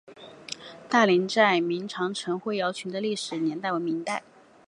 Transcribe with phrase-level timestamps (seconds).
[0.89, 4.23] 大岭寨明长城灰窑群的历史年代为明代。